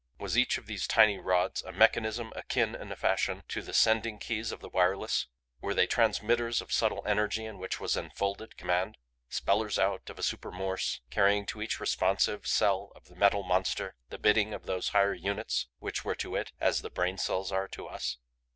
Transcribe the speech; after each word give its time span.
Was 0.17 0.35
each 0.35 0.57
of 0.57 0.65
these 0.65 0.87
tiny 0.87 1.19
rods 1.19 1.61
a 1.61 1.71
mechanism 1.71 2.33
akin, 2.35 2.73
in 2.73 2.91
a 2.91 2.95
fashion, 2.95 3.43
to 3.49 3.61
the 3.61 3.71
sending 3.71 4.17
keys 4.17 4.51
of 4.51 4.59
the 4.59 4.69
wireless; 4.69 5.27
were 5.61 5.75
they 5.75 5.85
transmitters 5.85 6.59
of 6.59 6.71
subtle 6.73 7.03
energy 7.05 7.45
in 7.45 7.59
which 7.59 7.79
was 7.79 7.95
enfolded 7.95 8.57
command? 8.57 8.97
Spellers 9.29 9.77
out 9.77 10.09
of 10.09 10.17
a 10.17 10.23
super 10.23 10.51
Morse 10.51 11.01
carrying 11.11 11.45
to 11.45 11.61
each 11.61 11.79
responsive 11.79 12.47
cell 12.47 12.91
of 12.95 13.09
the 13.09 13.15
Metal 13.15 13.43
Monster 13.43 13.93
the 14.09 14.17
bidding 14.17 14.55
of 14.55 14.65
those 14.65 14.87
higher 14.89 15.13
units 15.13 15.67
which 15.77 16.03
were 16.03 16.15
to 16.15 16.35
It 16.35 16.51
as 16.59 16.81
the 16.81 16.89
brain 16.89 17.19
cells 17.19 17.51
are 17.51 17.67
to 17.67 17.85
us? 17.85 18.17